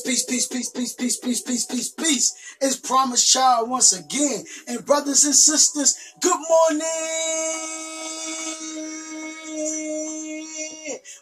[0.00, 2.56] peace, peace, peace, peace, peace, peace, peace, peace, peace, peace.
[2.60, 4.44] It's Promise Child once again.
[4.66, 6.80] And brothers and sisters, good morning.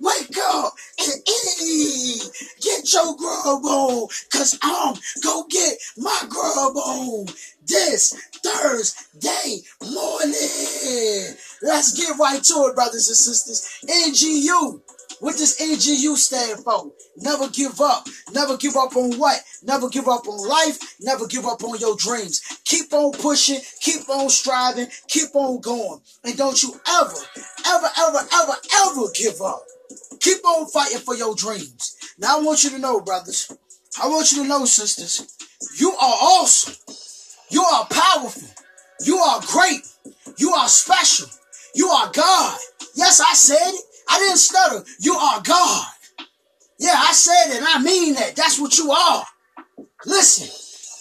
[0.00, 1.22] Wake up and
[1.62, 2.22] eat.
[2.60, 7.26] Get your grub on, cause I'm go get my grub on
[7.66, 8.14] this
[8.44, 11.36] Thursday morning.
[11.62, 13.68] Let's get right to it, brothers and sisters.
[13.84, 14.80] NGU.
[15.22, 16.90] What does NGU stand for?
[17.16, 18.08] Never give up.
[18.32, 19.40] Never give up on what?
[19.62, 20.96] Never give up on life.
[21.00, 22.42] Never give up on your dreams.
[22.64, 23.60] Keep on pushing.
[23.82, 24.88] Keep on striving.
[25.06, 26.00] Keep on going.
[26.24, 27.14] And don't you ever,
[27.66, 28.52] ever, ever, ever,
[28.84, 29.62] ever give up.
[30.18, 31.96] Keep on fighting for your dreams.
[32.18, 33.48] Now I want you to know, brothers.
[34.02, 35.36] I want you to know, sisters.
[35.78, 36.74] You are awesome.
[37.48, 38.48] You are powerful.
[39.04, 39.82] You are great.
[40.36, 41.28] You are special.
[41.76, 42.58] You are God.
[42.96, 43.84] Yes, I said it.
[44.08, 44.84] I didn't stutter.
[45.00, 45.86] You are God.
[46.78, 48.36] Yeah, I said it and I mean that.
[48.36, 49.24] That's what you are.
[50.04, 50.48] Listen,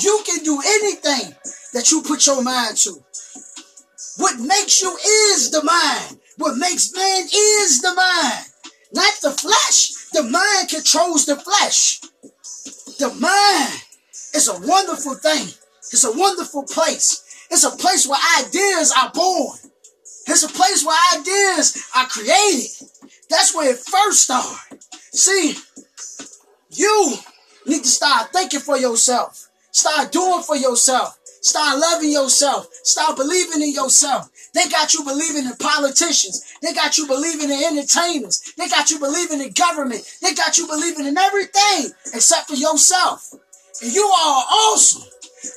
[0.00, 1.34] you can do anything
[1.72, 3.04] that you put your mind to.
[4.18, 6.20] What makes you is the mind.
[6.36, 8.46] What makes man is the mind.
[8.92, 9.94] Not the flesh.
[10.12, 12.00] The mind controls the flesh.
[12.98, 13.82] The mind
[14.34, 15.48] is a wonderful thing.
[15.92, 17.24] It's a wonderful place.
[17.50, 19.58] It's a place where ideas are born.
[20.26, 22.70] It's a place where ideas are created.
[23.28, 24.80] That's where it first started.
[25.12, 25.54] See,
[26.70, 27.16] you
[27.66, 29.48] need to start thinking for yourself.
[29.70, 31.18] Start doing for yourself.
[31.24, 32.68] Start loving yourself.
[32.84, 34.30] Start believing in yourself.
[34.54, 36.42] They got you believing in politicians.
[36.62, 38.54] They got you believing in entertainers.
[38.56, 40.02] They got you believing in government.
[40.22, 43.34] They got you believing in everything except for yourself.
[43.82, 45.02] And you are awesome.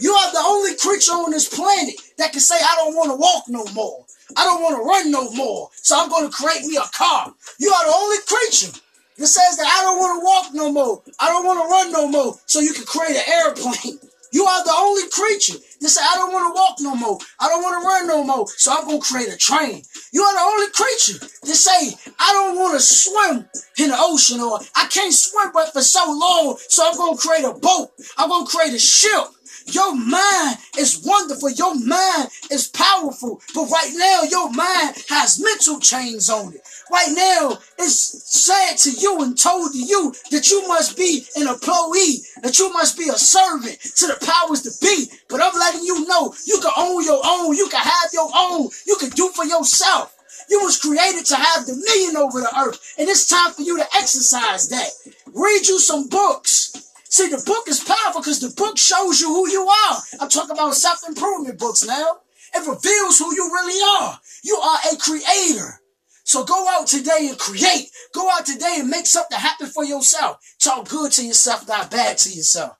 [0.00, 3.16] You are the only creature on this planet that can say, I don't want to
[3.16, 4.04] walk no more.
[4.36, 5.70] I don't want to run no more.
[5.74, 7.32] So I'm going to create me a car.
[7.58, 8.72] You are the only creature
[9.18, 11.02] that says that I don't want to walk no more.
[11.20, 12.34] I don't want to run no more.
[12.46, 13.98] So you can create an airplane.
[14.32, 17.18] You are the only creature that say, I don't want to walk no more.
[17.40, 18.46] I don't want to run no more.
[18.48, 19.82] So I'm going to create a train.
[20.12, 23.48] You are the only creature that say, I don't want to swim
[23.78, 26.58] in the ocean or I can't swim but for so long.
[26.68, 27.92] So I'm going to create a boat.
[28.18, 29.24] I'm going to create a ship.
[29.66, 31.50] Your mind is wonderful.
[31.50, 33.40] Your mind is powerful.
[33.54, 36.60] But right now, your mind has mental chains on it.
[36.90, 41.48] Right now, it's said to you and told to you that you must be an
[41.48, 45.10] employee, that you must be a servant to the powers to be.
[45.28, 47.56] But I'm letting you know you can own your own.
[47.56, 48.68] You can have your own.
[48.86, 50.12] You can do for yourself.
[50.48, 52.94] You was created to have dominion over the earth.
[52.98, 54.90] And it's time for you to exercise that.
[55.34, 56.85] Read you some books.
[57.08, 59.98] See, the book is powerful because the book shows you who you are.
[60.20, 62.18] I'm talking about self-improvement books now.
[62.54, 64.18] It reveals who you really are.
[64.42, 65.80] You are a creator.
[66.24, 67.90] So go out today and create.
[68.12, 70.38] Go out today and make something happen for yourself.
[70.58, 72.76] Talk good to yourself, not bad to yourself.